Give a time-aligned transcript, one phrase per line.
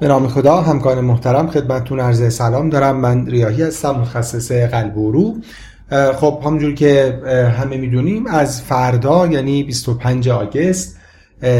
[0.00, 2.96] به نام خدا همکار محترم خدمتتون عرض سلام دارم.
[3.00, 5.36] من ریاهی هستم متخصص قلب و رو
[6.14, 7.20] خب همونجور که
[7.58, 10.96] همه می‌دونیم از فردا یعنی 25 آگست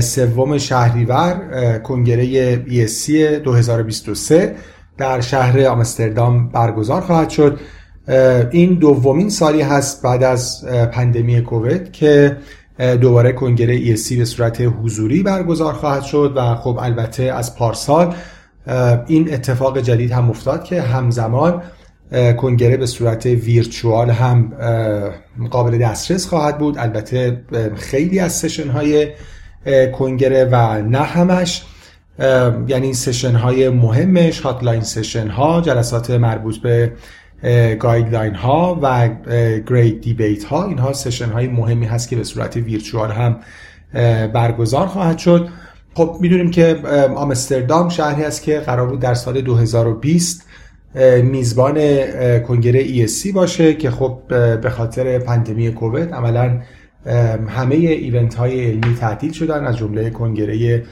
[0.00, 1.40] سوم شهریور
[1.84, 3.10] کنگره ESC
[3.44, 4.54] 2023
[4.98, 7.60] در شهر آمستردام برگزار خواهد شد.
[8.50, 12.36] این دومین سالی هست بعد از پندمی کووید که
[13.00, 18.14] دوباره کنگره ESC به صورت حضوری برگزار خواهد شد و خب البته از پارسال
[19.06, 21.62] این اتفاق جدید هم افتاد که همزمان
[22.36, 24.52] کنگره به صورت virtual هم
[25.50, 26.78] قابل دسترس خواهد بود.
[26.78, 27.42] البته
[27.76, 29.08] خیلی از session های
[29.92, 31.62] کنگره و نه همش
[32.68, 36.92] یعنی session های مهمش hotline session ها جلسات مربوط به
[37.78, 39.08] guideline ها و
[39.68, 43.40] great debate ها اینها session های مهمی هست که به صورت virtual هم
[44.32, 45.48] برگزار خواهد شد.
[45.96, 46.78] خب می‌دونیم که
[47.16, 50.46] آمستردام شهری است که قرار بود در سال 2020
[51.22, 51.74] میزبان
[52.40, 54.18] کنگره ESC باشه که خب
[54.60, 56.60] به خاطر پندمی کووید عملا
[57.48, 60.82] همه ایونت های علمی تعطیل شدن از جمله کنگره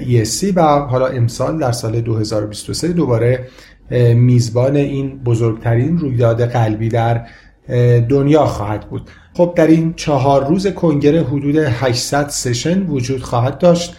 [0.00, 3.46] ESC و حالا امسال در سال 2023 دوباره
[4.14, 7.26] میزبان این بزرگترین رویداد قلبی در
[8.08, 9.10] دنیا خواهد بود.
[9.34, 13.96] خب در این چهار روز کنگره حدود 800 session وجود خواهد داشت.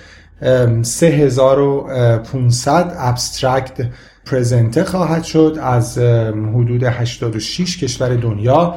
[0.81, 3.87] 3500 abstract
[4.25, 8.75] present خواهد شد از حدود 86 کشور دنیا.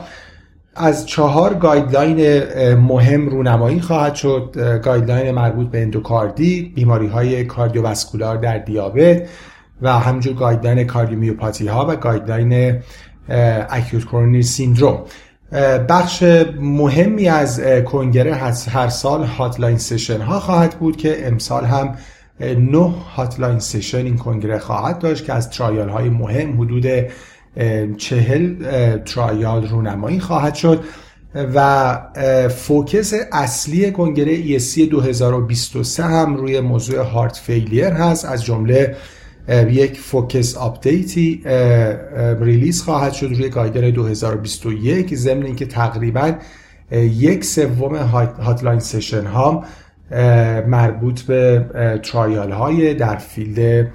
[0.75, 2.43] از چهار guideline
[2.75, 4.81] مهم رونمایی خواهد شد.
[4.85, 9.29] guideline مربوط به اندوکاردیت بیماری های cardiovascular در دیابت
[9.83, 12.83] و همینجور guideline cardiomyopathy ها و guideline
[13.71, 15.05] acute coronary syndrome.
[15.89, 16.23] بخش
[16.61, 18.35] مهمی از کنگره
[18.71, 21.95] هر سال hotline session ها خواهد بود که امسال هم
[22.41, 26.87] نه hotline session این کنگره خواهد داشت که از trial های مهم حدود
[27.97, 28.55] چهل
[28.99, 30.85] trial رونمایی خواهد شد
[31.55, 31.99] و
[32.49, 38.25] focus اصلی کنگره ESC 2023 هم روی موضوع heart failure هست.
[38.25, 38.97] از جمله
[39.49, 41.43] یک focus update
[42.41, 46.33] ی release خواهد شد روی guideline 2021 ضمن اینکه تقریبا
[46.93, 49.65] یک سوم hotline session ها
[50.67, 51.65] مربوط به
[52.03, 53.87] trial های در field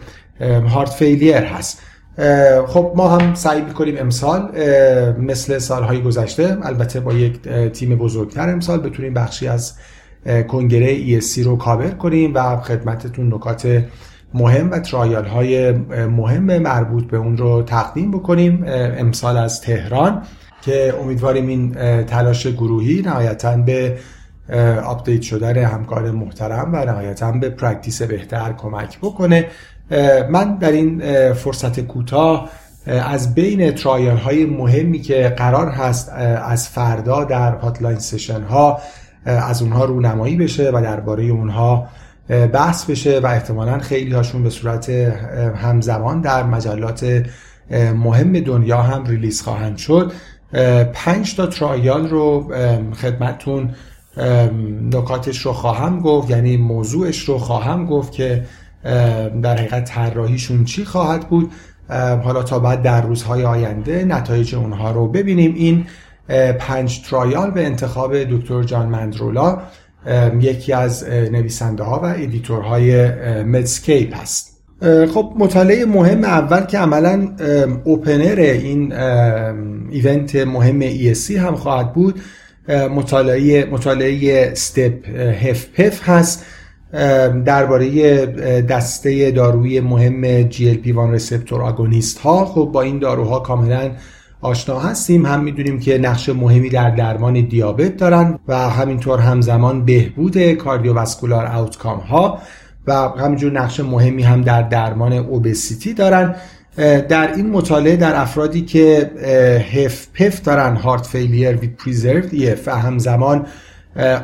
[0.42, 1.82] heart failure هست.
[2.68, 4.52] خب ما هم سعی می‌کنیم امسال
[5.20, 7.42] مثل سالهای گذشته البته با یک
[7.74, 9.74] تیم بزرگتر امسال بتونیم بخشی از
[10.48, 13.84] کنگره ESC رو کاور کنیم و خدمتتون نکات
[14.34, 15.72] مهم و trial های
[16.08, 20.22] مهم مربوط به اون رو تقدیم بکنیم امسال از تهران
[20.62, 23.98] که امیدواریم این تلاش گروهی نهایتا به
[24.86, 29.46] update شدن همکار محترم و نهایتا به practice بهتر کمک بکنه.
[30.30, 31.04] من در این
[31.34, 32.50] فرصت کوتاه
[32.86, 36.10] از بین trial های مهمی که قرار هست
[36.46, 38.82] از فردا در hotline session ها
[39.26, 41.88] از اونها رونمایی بشه و درباره اونها
[42.30, 44.90] بحث بشه و احتمالا خیلی هاشون به صورت
[45.56, 47.24] همزمان در مجلات
[47.96, 50.12] مهم دنیا هم ریلیز خواهند شد.
[50.94, 52.54] پنج تا ترایال رو
[52.94, 53.70] خدمتتون
[54.92, 58.46] نکاتش رو خواهم گفت یعنی موضوعش رو خواهم گفت که
[59.42, 61.52] در حقیقت طراحیشون چی خواهد بود.
[62.24, 65.54] حالا تا بعد در روزهای آینده نتایج اونها رو ببینیم.
[65.56, 65.86] این
[66.60, 69.62] پنج ترایال به انتخاب دکتر جان مندرولا
[70.40, 73.12] یکی از نویسنده ها و editor
[73.44, 74.52] های Medscape هست.
[75.14, 77.36] خب مطالعه مهم اول که عملا
[77.84, 78.94] opener این
[79.90, 82.22] event مهم ESC هم خواهد بود
[82.70, 85.10] مطالعه مطالعه STEP
[85.42, 86.46] HFpEF هست.
[87.46, 88.26] درباره
[88.62, 92.46] دسته دارویی مهم GLP-1 receptor agonist ها.
[92.46, 93.92] خب با این داروها کاملا
[94.42, 95.26] آشنا هستیم.
[95.26, 102.00] هم می‌دونیم که نقش مهمی در درمان دیابت دارن و همینطور همزمان بهبود cardiovascular outcome
[102.00, 102.40] ها
[102.88, 106.36] و همینجور نقش مهمی هم در درمان obesity دارن.
[107.10, 109.12] در این مطالعه در افرادی که
[109.74, 112.22] HFpEF دارن heart failure with preserved
[112.66, 113.46] و همزمان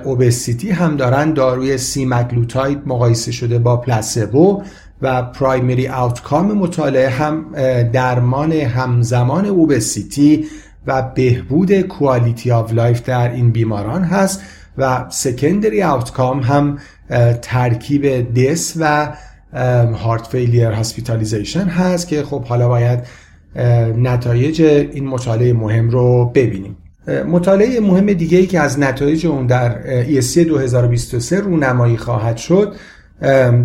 [0.03, 4.63] obesity هم دارن داروی semaglutide مقایسه شده با placebo
[5.01, 7.45] و primary outcome مطالعه هم
[7.93, 10.45] درمان همزمان obesity
[10.87, 14.41] و بهبود quality of life در این بیماران هست
[14.77, 16.77] و secondary outcome هم
[17.41, 19.13] ترکیب death و
[19.93, 22.99] heart failure hospitalization هست که خب حالا باید
[23.97, 26.77] نتایج این مطالعه مهم رو ببینیم.
[27.27, 32.75] مطالعه مهم دیگه ای که از نتایج اون در ESC 2023 رونمایی خواهد شد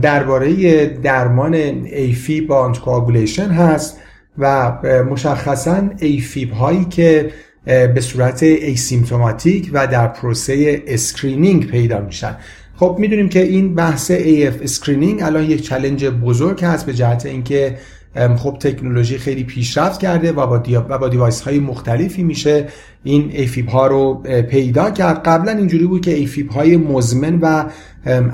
[0.03, 1.55] درباره درمان
[1.85, 3.99] AFib با anticoagulation هست
[4.39, 4.73] و
[5.11, 7.31] مشخصا AFib هایی که
[7.65, 12.37] به صورت asymptomatic و در پروسه screening پیدا میشن.
[12.77, 17.77] خب می‌دونیم که این بحث AF screening الان یک challenge بزرگ هست به جهت اینکه
[18.15, 22.69] خب تکنولوژی خیلی پیشرفت کرده و با, دیا و با device های مختلفی میشه
[23.05, 24.15] این AFib ها رو
[24.51, 25.23] پیدا کرد.
[25.25, 27.65] قبلا اینجوری بود که AFib های مزمن و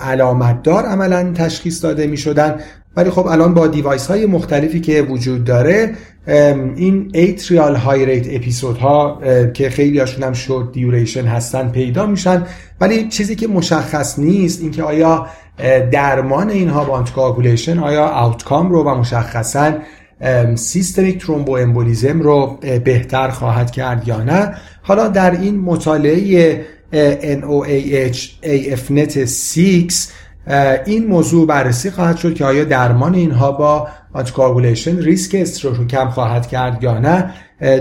[0.02, 2.60] علامتدار عملا تشخیص داده می شدن
[2.96, 5.94] ولی خب الان با device های مختلفی که وجود داره
[6.76, 9.20] این atrial high rate episode ها
[9.54, 12.46] که خیلی هاشون هم short duration هستن پیدا میشن.
[12.80, 15.26] ولی چیزی که مشخص نیست اینکه آیا
[15.90, 19.72] درمان اینها با anticoagulation آیا outcome رو و مشخصا
[20.54, 26.60] systemic thromboembolism رو بهتر خواهد کرد یا نه؟ حالا در این مطالعه
[27.22, 30.06] NOAH AFNet 6
[30.86, 36.08] این موضوع بررسی خواهد شد که آیا درمان اینها با anticoagulation ریسک stroke رو کم
[36.08, 37.34] خواهد کرد یا نه؟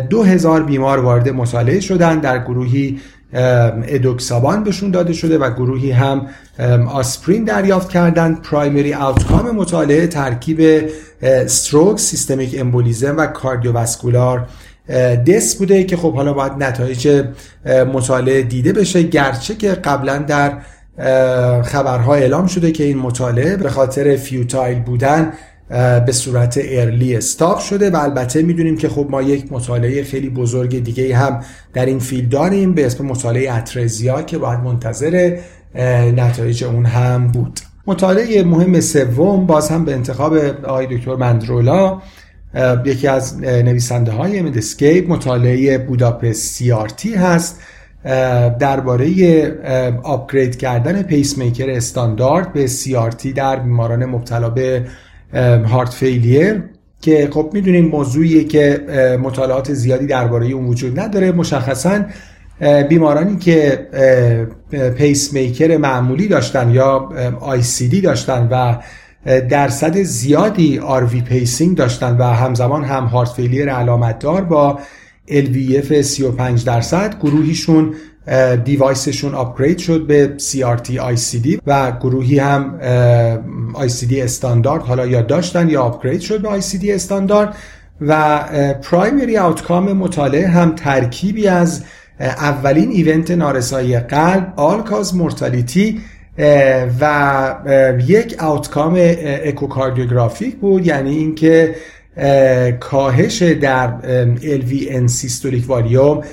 [0.09, 2.99] دو هزار بیمار وارد مطالعه شدن در گروهی
[3.33, 6.27] edoxaban بهشون داده شده و گروهی هم
[6.89, 10.89] آسپرین دریافت کردن primary outcome مطالعه ترکیب
[11.21, 14.47] stroke systemic embolism و cardiovascular
[15.27, 17.23] death بوده که خب حالا باید نتایج
[17.93, 19.03] مطالعه دیده بشه.
[19.03, 20.57] گرچه که قبلا در
[21.61, 25.33] خبرها اعلام شده که این مطالعه به خاطر futile بودن
[26.05, 30.83] به صورت early stop شده و البته می‌دونیم که خب ما یک مطالعه خیلی بزرگ
[30.83, 31.43] دیگه هم
[31.73, 35.37] در این field داریم به اسم مطالعه اترزیا که باید منتظر
[36.15, 37.59] نتایج اون هم بود.
[37.87, 42.01] مطالعه مهم سوم باز هم به انتخاب آقای دکتر مندرولا
[42.85, 46.71] یکی از نویسنده های Medscape مطالعه BUDAPEST CRT
[47.11, 47.61] هست
[48.59, 49.07] درباره
[50.03, 54.83] upgrade کردن پیس میکر استاندارد به CRT در بیماران مبتلا به
[55.65, 56.63] heart failure
[57.01, 58.81] که خب می‌دونیم موضوعیه که
[59.23, 61.31] مطالعات زیادی درباره اون وجود نداره.
[61.31, 62.05] مشخصا
[62.89, 63.87] بیمارانی که
[64.97, 67.09] پیس میکر معمولی داشتن یا
[67.79, 68.77] ICD داشتن و
[69.49, 70.79] درصد زیادی
[71.11, 74.79] V pacing داشتن و همزمان هم heart failure علامت دار با
[75.27, 77.93] LVEF 35 درصد گروهیشون
[78.65, 82.79] device شون upgrade شد به CRT ICD و گروهی هم
[83.73, 87.55] ICD استاندارد حالا یا داشتن یا upgrade شد به ICD استاندارد
[88.01, 88.39] و
[88.83, 91.83] primary outcome مطالعه هم ترکیبی از
[92.19, 96.01] اولین event نارسایی قلب all-cause mortality
[97.01, 97.55] و
[98.07, 101.75] یک outcome echocardiographic بود یعنی اینکه
[102.79, 103.93] کاهش در
[104.37, 106.23] LV end systolic volume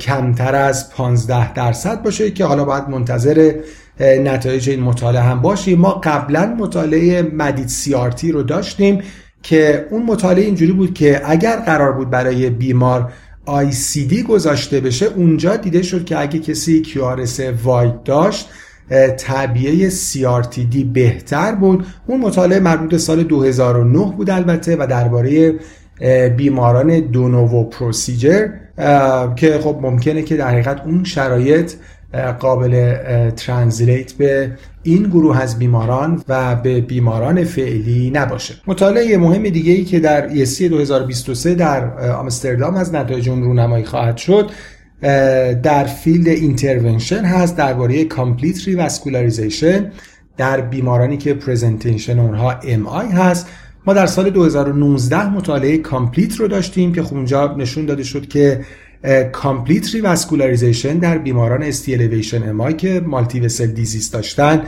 [0.00, 3.54] کمتر از 15 درصد باشه که حالا باید منتظر
[4.00, 5.78] نتایج این مطالعه هم باشیم.
[5.78, 9.02] ما قبلا مطالعه مدید CRT رو داشتیم
[9.42, 13.12] که اون مطالعه اینجوری بود که اگر قرار بود برای بیمار
[13.46, 18.48] ICD گذاشته بشه اونجا دیده شد که اگه کسی QRS واید داشت
[19.18, 21.86] تعبیه CRTD بهتر بود.
[22.06, 25.54] اون مطالعه مربوط سال 2009 بود البته و درباره
[26.36, 28.48] بیماران دونوو پروسیجر
[29.36, 31.72] که خب ممکنه که در حقیقت اون شرایط
[32.40, 32.94] قابل
[33.30, 34.50] translate به
[34.82, 38.54] این گروه از بیماران و به بیماران فعلی نباشه.
[38.66, 44.16] مطالعه مهم دیگه ای که در ESC 2023 در آمستردام از نتایج اون رونمایی خواهد
[44.16, 44.50] شد
[45.62, 49.92] در field intervention هست درباره complete revascularization
[50.36, 53.46] در بیمارانی که presentation اونها MI هست.
[53.86, 58.60] ما در سال 2019 مطالعه COMPLETE رو داشتیم که اونجا نشون داده شد که
[59.32, 64.62] complete revascularization در بیماران ST elevation MI که multi-vessel disease داشتن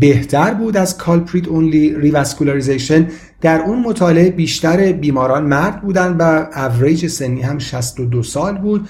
[0.00, 3.08] بهتر بود از culprit only revascularization
[3.40, 8.88] در اون مطالعه بیشتر بیماران مرد بودن و اوریج سنی هم 62 سال بود.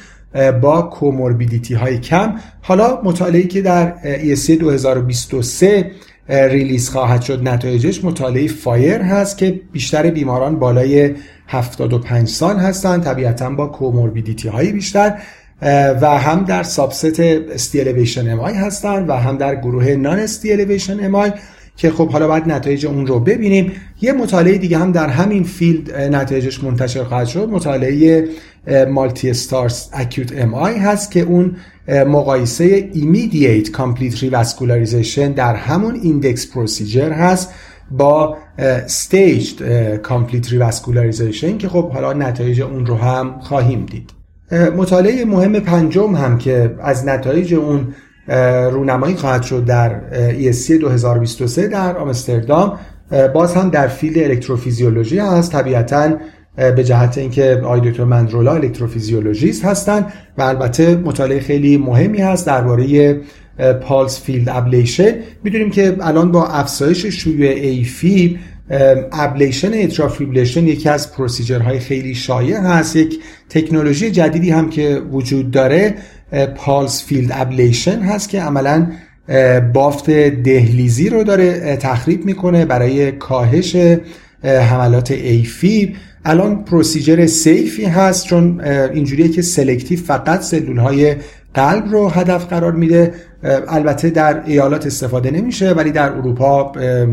[0.63, 2.35] با comorbidity های کم.
[2.63, 5.91] حالا مطالعه که در ESC 2023
[6.29, 11.15] release خواهد شد نتایجش مطالعه FIRE هست که بیشتر بیماران بالای
[11.49, 15.19] 75 سال هستند طبیعتا با comorbidity های بیشتر
[16.01, 21.33] و هم در subset ST elevation MI هستند و هم در گروه non-ST elevation MI
[21.77, 23.73] که خب حالا باید نتایج اون رو ببینیم.
[24.01, 27.49] یه مطالعه دیگه هم در همین field نتایجش منتشر خواهد شد.
[27.49, 28.29] مطالعه
[28.89, 31.57] MULTISTARS acute MI هست که اون
[31.89, 37.51] مقایسه immediate complete revascularization در همون index procedure هست
[37.91, 39.63] با staged
[40.03, 44.11] complete revascularization که خب حالا نتایج اون رو هم خواهیم دید.
[44.77, 47.95] مطالعه مهم پنجم هم که از نتایج اون
[48.73, 50.01] رونمایی خواهد شد در
[50.53, 52.79] ESC 2023 در آمستردام.
[53.35, 55.53] باز هم در field الکتروفیزیولوژی هست.
[55.53, 56.13] طبیعتا
[56.57, 63.21] به جهت اینکه آقای دکتر مندرولا الکتروفیزیولوژیست هستند و البته مطالعه خیلی مهمی هست درباره
[63.83, 65.15] pulsed field ablation.
[65.45, 68.39] می‌دونیم که الان با افزایش شیوع AF
[69.13, 72.97] ablation atrial fibrillation یکی از procedure های خیلی شایع هست.
[72.97, 75.95] یک تکنولوژی جدیدی هم که وجود داره
[76.57, 78.87] pulsed field ablation هست که عملا
[79.75, 83.77] بافت دهلیزی رو داره تخریب می‌کنه برای کاهش
[84.45, 88.61] حملات AF الان procedure safe ی هست چون
[88.95, 91.17] اینجوریه که selective فقط سلول های
[91.55, 93.15] قلب رو هدف قرار میده.
[93.69, 96.73] البته در ایالات استفاده نمیشه ولی در اروپا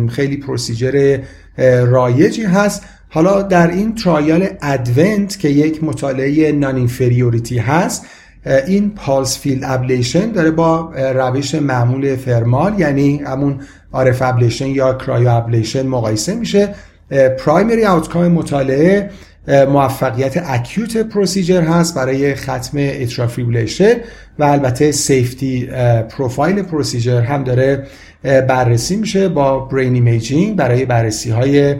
[0.10, 1.18] خیلی procedure
[1.86, 2.84] رایجی هست.
[3.10, 8.06] حالا در این trial ADVENT که یک مطالعه non-inferiority هست
[8.68, 13.60] این pulsed field ablation داره با روش معمول thermal یعنی همون
[13.92, 16.76] RF ablation یا cryo ablation مقایسه میشه.
[17.40, 19.10] primary outcome مطالعه
[19.48, 23.94] موفقیت acute procedure هست برای ختم atrial fibrillation
[24.40, 25.66] و البته safety
[26.10, 27.88] profile procedure هم داره
[28.24, 31.76] بررسی میشه با brain imaging برای بررسی های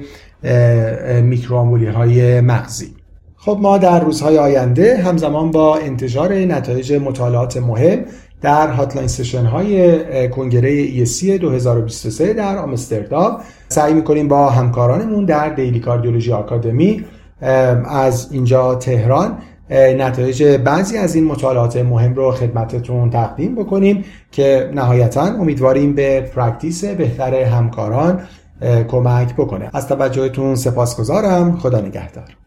[1.22, 2.96] microemboli های مغزی.
[3.36, 8.06] خب ما در روزهای آینده همزمان با انتشار نتایج مطالعات مهم
[8.42, 13.38] در hotline session های کنگره ESC 2023 در آمستردام
[13.68, 17.06] سعی می‌کنیم با همکارانمون در Daily Cardiology Academy
[17.42, 19.38] از اینجا تهران.
[19.72, 26.86] نتایج بعضی از این مطالعات مهم رو خدمتتون تقدیم بکنیم که نهایتا امیدواریم به practice
[26.86, 28.22] بهتر همکاران
[28.88, 29.70] کمک بکنه.
[29.74, 31.58] از توجهتون سپاسگزارم.
[31.58, 32.41] خدا نگهدار.